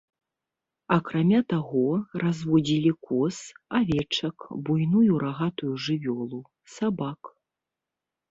Акрамя 0.95 1.39
таго, 1.51 1.83
разводзілі 2.23 2.91
коз, 3.09 3.35
авечак, 3.79 4.37
буйную 4.69 5.13
рагатую 5.25 5.73
жывёлу, 5.89 6.41
сабак. 6.77 7.21